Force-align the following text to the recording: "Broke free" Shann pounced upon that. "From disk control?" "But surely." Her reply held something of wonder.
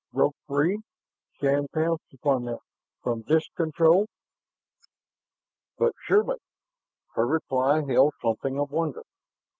"Broke 0.11 0.35
free" 0.47 0.79
Shann 1.39 1.67
pounced 1.67 2.11
upon 2.11 2.45
that. 2.45 2.57
"From 3.03 3.21
disk 3.21 3.53
control?" 3.55 4.07
"But 5.77 5.93
surely." 6.07 6.37
Her 7.13 7.27
reply 7.27 7.83
held 7.85 8.15
something 8.19 8.59
of 8.59 8.71
wonder. 8.71 9.03